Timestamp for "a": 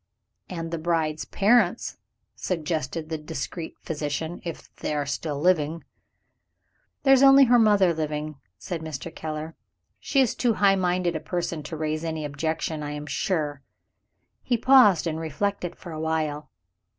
11.15-11.19